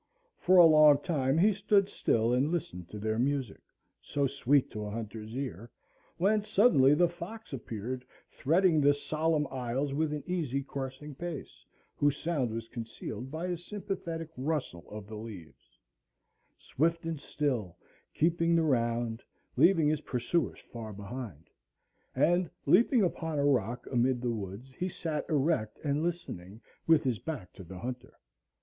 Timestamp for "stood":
1.53-1.87